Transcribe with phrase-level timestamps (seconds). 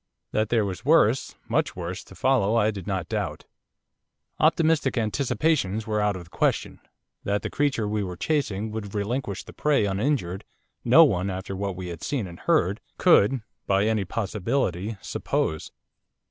[0.31, 3.45] That there was worse much worse, to follow I did not doubt.
[4.39, 6.79] Optimistic anticipations were out of the question,
[7.23, 10.43] that the creature we were chasing would relinquish the prey uninjured,
[10.83, 15.71] no one, after what we had seen and heard, could by any possibility suppose.